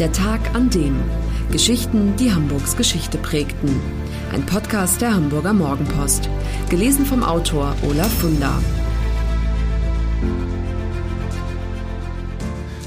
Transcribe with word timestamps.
Der 0.00 0.12
Tag 0.12 0.54
an 0.54 0.70
dem. 0.70 0.98
Geschichten, 1.52 2.16
die 2.16 2.32
Hamburgs 2.32 2.74
Geschichte 2.74 3.18
prägten. 3.18 3.68
Ein 4.32 4.46
Podcast 4.46 5.02
der 5.02 5.12
Hamburger 5.12 5.52
Morgenpost. 5.52 6.30
Gelesen 6.70 7.04
vom 7.04 7.22
Autor 7.22 7.76
Olaf 7.82 8.10
Funder. 8.18 8.62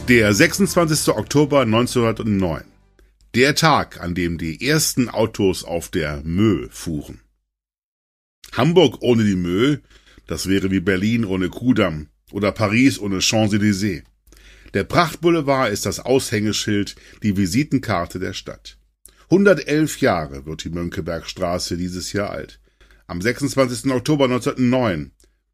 Der 0.08 0.34
26. 0.34 1.10
Oktober 1.10 1.62
1909. 1.62 2.64
Der 3.36 3.54
Tag, 3.54 4.02
an 4.02 4.16
dem 4.16 4.40
die 4.40 4.68
ersten 4.68 5.08
Autos 5.08 5.64
auf 5.64 5.90
der 5.90 6.24
Mö 6.24 6.68
fuhren. 6.72 7.22
Hamburg 8.54 9.04
ohne 9.04 9.24
die 9.24 9.36
Mö, 9.36 9.78
das 10.26 10.50
wäre 10.50 10.72
wie 10.72 10.80
Berlin 10.80 11.26
ohne 11.26 11.50
Kudamm 11.50 12.08
oder 12.32 12.52
Paris 12.52 12.98
ohne 12.98 13.20
Champs-Élysées. 13.20 14.02
Der 14.74 14.84
Prachtboulevard 14.84 15.72
ist 15.72 15.86
das 15.86 16.00
Aushängeschild, 16.00 16.96
die 17.22 17.38
Visitenkarte 17.38 18.18
der 18.18 18.34
Stadt. 18.34 18.78
111 19.26 20.00
Jahre 20.00 20.46
wird 20.46 20.64
die 20.64 20.70
Mönckebergstraße 20.70 21.78
dieses 21.78 22.12
Jahr 22.12 22.32
alt. 22.32 22.60
Am 23.06 23.22
26. 23.22 23.92
Oktober 23.92 24.26
1909 24.26 25.12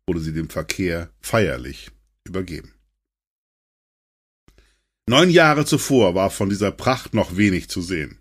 wurde 0.07 0.21
sie 0.21 0.33
dem 0.33 0.49
Verkehr 0.49 1.09
feierlich 1.19 1.91
übergeben. 2.23 2.73
Neun 5.07 5.29
Jahre 5.29 5.65
zuvor 5.65 6.15
war 6.15 6.29
von 6.29 6.49
dieser 6.49 6.71
Pracht 6.71 7.13
noch 7.13 7.35
wenig 7.35 7.69
zu 7.69 7.81
sehen. 7.81 8.19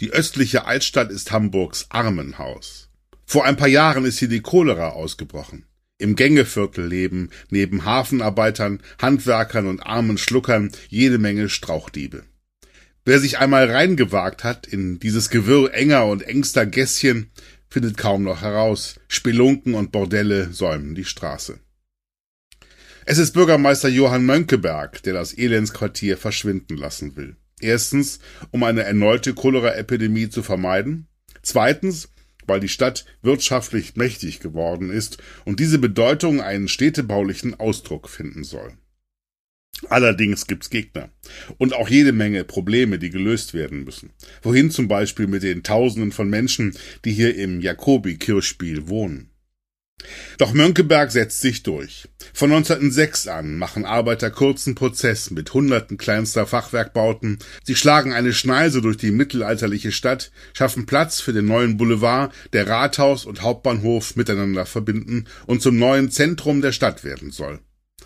Die 0.00 0.10
östliche 0.10 0.66
Altstadt 0.66 1.10
ist 1.10 1.30
Hamburgs 1.32 1.86
Armenhaus. 1.88 2.90
Vor 3.24 3.44
ein 3.44 3.56
paar 3.56 3.68
Jahren 3.68 4.04
ist 4.04 4.18
hier 4.18 4.28
die 4.28 4.42
Cholera 4.42 4.90
ausgebrochen. 4.90 5.64
Im 5.98 6.14
Gängeviertel 6.14 6.86
leben 6.86 7.30
neben 7.50 7.84
Hafenarbeitern, 7.84 8.80
Handwerkern 9.00 9.66
und 9.66 9.80
armen 9.80 10.18
Schluckern 10.18 10.70
jede 10.88 11.18
Menge 11.18 11.48
Strauchdiebe. 11.48 12.24
Wer 13.04 13.20
sich 13.20 13.38
einmal 13.38 13.70
reingewagt 13.70 14.44
hat 14.44 14.66
in 14.66 14.98
dieses 14.98 15.30
Gewirr 15.30 15.72
enger 15.72 16.06
und 16.06 16.22
engster 16.22 16.66
Gässchen, 16.66 17.30
findet 17.68 17.96
kaum 17.96 18.24
noch 18.24 18.42
heraus. 18.42 19.00
Spelunken 19.08 19.74
und 19.74 19.92
Bordelle 19.92 20.52
säumen 20.52 20.94
die 20.94 21.04
Straße. 21.04 21.60
Es 23.04 23.18
ist 23.18 23.32
Bürgermeister 23.32 23.88
Johann 23.88 24.26
Mönckeberg, 24.26 25.02
der 25.04 25.14
das 25.14 25.32
Elendsquartier 25.32 26.16
verschwinden 26.16 26.76
lassen 26.76 27.16
will. 27.16 27.36
Erstens, 27.60 28.18
um 28.50 28.64
eine 28.64 28.82
erneute 28.82 29.32
Cholera-Epidemie 29.34 30.28
zu 30.28 30.42
vermeiden. 30.42 31.06
Zweitens, 31.42 32.08
weil 32.46 32.60
die 32.60 32.68
Stadt 32.68 33.04
wirtschaftlich 33.22 33.96
mächtig 33.96 34.40
geworden 34.40 34.90
ist 34.90 35.18
und 35.44 35.60
diese 35.60 35.78
Bedeutung 35.78 36.40
einen 36.40 36.68
städtebaulichen 36.68 37.58
Ausdruck 37.58 38.08
finden 38.08 38.44
soll. 38.44 38.72
Allerdings 39.88 40.46
gibt's 40.46 40.70
Gegner 40.70 41.10
und 41.58 41.74
auch 41.74 41.88
jede 41.88 42.12
Menge 42.12 42.44
Probleme, 42.44 42.98
die 42.98 43.10
gelöst 43.10 43.52
werden 43.52 43.84
müssen. 43.84 44.10
Wohin 44.42 44.70
zum 44.70 44.88
Beispiel 44.88 45.26
mit 45.26 45.42
den 45.42 45.62
Tausenden 45.62 46.12
von 46.12 46.30
Menschen, 46.30 46.74
die 47.04 47.12
hier 47.12 47.36
im 47.36 47.60
Jakobi-Kirchspiel 47.60 48.88
wohnen. 48.88 49.30
Doch 50.38 50.52
Mönckeberg 50.52 51.10
setzt 51.10 51.40
sich 51.40 51.62
durch. 51.62 52.08
Von 52.34 52.52
1906 52.52 53.28
an 53.28 53.56
machen 53.56 53.86
Arbeiter 53.86 54.30
kurzen 54.30 54.74
Prozess 54.74 55.30
mit 55.30 55.52
hunderten 55.54 55.96
kleinster 55.96 56.46
Fachwerkbauten. 56.46 57.38
Sie 57.64 57.74
schlagen 57.74 58.12
eine 58.12 58.34
Schneise 58.34 58.82
durch 58.82 58.98
die 58.98 59.10
mittelalterliche 59.10 59.92
Stadt, 59.92 60.30
schaffen 60.52 60.84
Platz 60.84 61.20
für 61.20 61.32
den 61.32 61.46
neuen 61.46 61.76
Boulevard, 61.78 62.32
der 62.52 62.68
Rathaus 62.68 63.24
und 63.24 63.42
Hauptbahnhof 63.42 64.16
miteinander 64.16 64.66
verbinden 64.66 65.26
und 65.46 65.62
zum 65.62 65.78
neuen 65.78 66.10
Zentrum 66.10 66.60
der 66.60 66.72
Stadt 66.72 67.02
werden 67.02 67.30
soll. 67.30 67.60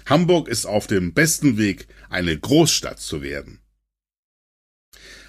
Hamburg 0.07 0.49
ist 0.49 0.67
auf 0.67 0.87
dem 0.87 1.13
besten 1.13 1.59
Weg, 1.59 1.89
eine 2.09 2.39
Großstadt 2.39 3.01
zu 3.01 3.23
werden. 3.23 3.61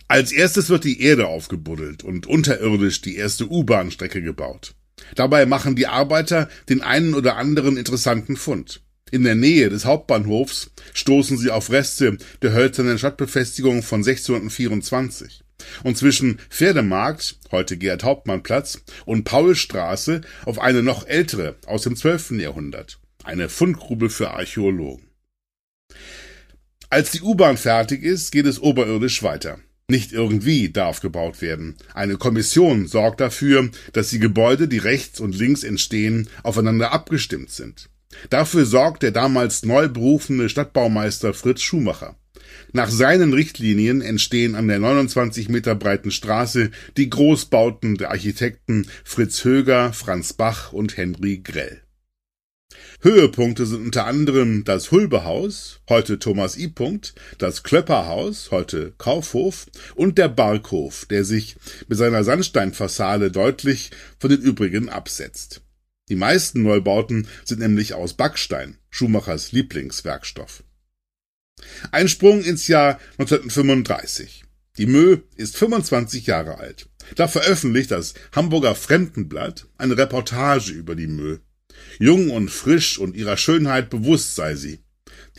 Als 0.07 0.31
erstes 0.31 0.69
wird 0.69 0.83
die 0.83 1.01
Erde 1.01 1.27
aufgebuddelt 1.27 2.03
und 2.03 2.27
unterirdisch 2.27 3.01
die 3.01 3.15
erste 3.15 3.49
U-Bahn-Strecke 3.49 4.21
gebaut. 4.21 4.75
Dabei 5.15 5.45
machen 5.45 5.75
die 5.75 5.87
Arbeiter 5.87 6.49
den 6.69 6.81
einen 6.81 7.13
oder 7.13 7.37
anderen 7.37 7.77
interessanten 7.77 8.35
Fund. 8.35 8.81
In 9.11 9.23
der 9.23 9.35
Nähe 9.35 9.69
des 9.69 9.85
Hauptbahnhofs 9.85 10.71
stoßen 10.93 11.37
sie 11.37 11.51
auf 11.51 11.69
Reste 11.69 12.17
der 12.41 12.53
hölzernen 12.53 12.97
Stadtbefestigung 12.97 13.83
von 13.83 13.99
1624. 13.99 15.43
Und 15.83 15.97
zwischen 15.97 16.39
Pferdemarkt, 16.49 17.37
heute 17.51 17.77
Gerd 17.77 18.03
Hauptmann 18.03 18.41
Platz, 18.41 18.81
und 19.05 19.25
Paulstraße 19.25 20.21
auf 20.45 20.59
eine 20.59 20.81
noch 20.81 21.05
ältere 21.05 21.57
aus 21.65 21.83
dem 21.83 21.95
12. 21.95 22.31
Jahrhundert. 22.31 22.99
Eine 23.23 23.49
Fundgrube 23.49 24.09
für 24.09 24.31
Archäologen. 24.31 25.07
Als 26.89 27.11
die 27.11 27.21
U-Bahn 27.21 27.57
fertig 27.57 28.03
ist, 28.03 28.31
geht 28.31 28.45
es 28.45 28.61
oberirdisch 28.61 29.23
weiter. 29.23 29.59
Nicht 29.91 30.13
irgendwie 30.13 30.69
darf 30.69 31.01
gebaut 31.01 31.41
werden. 31.41 31.75
Eine 31.93 32.15
Kommission 32.15 32.87
sorgt 32.87 33.19
dafür, 33.19 33.69
dass 33.91 34.09
die 34.09 34.19
Gebäude, 34.19 34.69
die 34.69 34.77
rechts 34.77 35.19
und 35.19 35.37
links 35.37 35.65
entstehen, 35.65 36.29
aufeinander 36.43 36.93
abgestimmt 36.93 37.49
sind. 37.49 37.89
Dafür 38.29 38.65
sorgt 38.65 39.03
der 39.03 39.11
damals 39.11 39.65
neu 39.65 39.89
berufene 39.89 40.47
Stadtbaumeister 40.47 41.33
Fritz 41.33 41.61
Schumacher. 41.61 42.15
Nach 42.71 42.89
seinen 42.89 43.33
Richtlinien 43.33 44.01
entstehen 44.01 44.55
an 44.55 44.69
der 44.69 44.79
29 44.79 45.49
Meter 45.49 45.75
breiten 45.75 46.11
Straße 46.11 46.71
die 46.95 47.09
Großbauten 47.09 47.97
der 47.97 48.11
Architekten 48.11 48.87
Fritz 49.03 49.43
Höger, 49.43 49.91
Franz 49.91 50.31
Bach 50.31 50.71
und 50.71 50.95
Henry 50.95 51.39
Grell. 51.43 51.81
Höhepunkte 53.01 53.65
sind 53.65 53.85
unter 53.85 54.05
anderem 54.05 54.63
das 54.63 54.91
Hulbehaus, 54.91 55.81
heute 55.89 56.19
Thomas 56.19 56.57
I. 56.57 56.73
das 57.37 57.63
Klöpperhaus, 57.63 58.51
heute 58.51 58.93
Kaufhof 58.97 59.65
und 59.95 60.17
der 60.17 60.29
Barkhof, 60.29 61.05
der 61.05 61.23
sich 61.23 61.55
mit 61.87 61.97
seiner 61.97 62.23
Sandsteinfassade 62.23 63.31
deutlich 63.31 63.91
von 64.19 64.29
den 64.29 64.41
übrigen 64.41 64.89
absetzt. 64.89 65.61
Die 66.09 66.15
meisten 66.15 66.61
Neubauten 66.63 67.27
sind 67.45 67.59
nämlich 67.59 67.93
aus 67.93 68.13
Backstein, 68.13 68.77
Schumachers 68.89 69.51
Lieblingswerkstoff. 69.51 70.63
Ein 71.91 72.07
Sprung 72.07 72.43
ins 72.43 72.67
Jahr 72.67 72.99
1935. 73.17 74.43
Die 74.77 74.85
Mö 74.85 75.19
ist 75.35 75.57
25 75.57 76.27
Jahre 76.27 76.57
alt. 76.57 76.89
Da 77.15 77.27
veröffentlicht 77.27 77.91
das 77.91 78.13
Hamburger 78.31 78.75
Fremdenblatt 78.75 79.67
eine 79.77 79.97
Reportage 79.97 80.71
über 80.71 80.95
die 80.95 81.07
Mö. 81.07 81.39
Jung 81.99 82.29
und 82.29 82.49
frisch 82.49 82.97
und 82.97 83.15
ihrer 83.15 83.37
Schönheit 83.37 83.89
bewusst 83.89 84.35
sei 84.35 84.55
sie. 84.55 84.79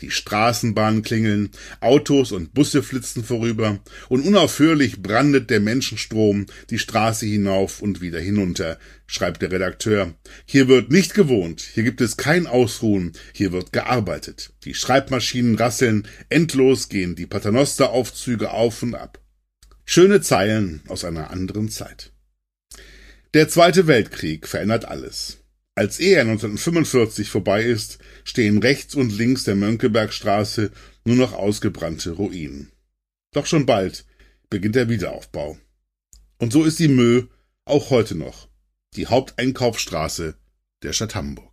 Die 0.01 0.11
Straßenbahnen 0.11 1.03
klingeln, 1.03 1.51
Autos 1.79 2.31
und 2.31 2.53
Busse 2.53 2.83
flitzen 2.83 3.23
vorüber, 3.23 3.79
und 4.09 4.25
unaufhörlich 4.25 5.01
brandet 5.01 5.49
der 5.49 5.59
Menschenstrom 5.59 6.47
die 6.69 6.79
Straße 6.79 7.25
hinauf 7.25 7.81
und 7.81 8.01
wieder 8.01 8.19
hinunter, 8.19 8.79
schreibt 9.05 9.41
der 9.41 9.51
Redakteur. 9.51 10.13
Hier 10.45 10.67
wird 10.67 10.91
nicht 10.91 11.13
gewohnt, 11.13 11.61
hier 11.61 11.83
gibt 11.83 12.01
es 12.01 12.17
kein 12.17 12.47
Ausruhen, 12.47 13.13
hier 13.33 13.51
wird 13.51 13.71
gearbeitet. 13.71 14.51
Die 14.63 14.73
Schreibmaschinen 14.73 15.55
rasseln, 15.55 16.07
endlos 16.29 16.89
gehen 16.89 17.15
die 17.15 17.27
Paternosteraufzüge 17.27 18.51
auf 18.51 18.81
und 18.83 18.95
ab. 18.95 19.19
Schöne 19.85 20.21
Zeilen 20.21 20.81
aus 20.87 21.05
einer 21.05 21.29
anderen 21.29 21.69
Zeit. 21.69 22.11
Der 23.33 23.47
Zweite 23.47 23.87
Weltkrieg 23.87 24.47
verändert 24.47 24.85
alles. 24.85 25.42
Als 25.75 25.99
er 25.99 26.21
1945 26.21 27.29
vorbei 27.29 27.63
ist, 27.63 27.97
stehen 28.23 28.59
rechts 28.59 28.93
und 28.93 29.11
links 29.11 29.43
der 29.43 29.55
Mönckebergstraße 29.55 30.71
nur 31.03 31.15
noch 31.15 31.33
ausgebrannte 31.33 32.11
Ruinen. 32.11 32.71
Doch 33.33 33.47
schon 33.47 33.65
bald 33.65 34.05
beginnt 34.49 34.75
der 34.75 34.89
Wiederaufbau. 34.89 35.57
Und 36.37 36.53
so 36.53 36.63
ist 36.63 36.77
die 36.77 36.87
Mö 36.87 37.23
auch 37.65 37.89
heute 37.89 38.13
noch 38.15 38.49
die 38.95 39.07
Haupteinkaufsstraße 39.07 40.35
der 40.83 40.93
Stadt 40.93 41.15
Hamburg. 41.15 41.51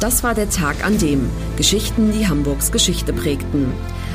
Das 0.00 0.24
war 0.24 0.34
der 0.34 0.50
Tag 0.50 0.82
an 0.82 0.98
dem 0.98 1.30
Geschichten, 1.56 2.10
die 2.12 2.26
Hamburgs 2.26 2.72
Geschichte 2.72 3.12
prägten. 3.12 3.72